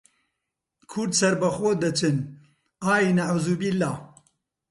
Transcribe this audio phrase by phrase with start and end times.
[0.91, 2.17] کورد سەربەخۆ دەچن
[2.83, 3.91] ئای نەعوزیبیللا!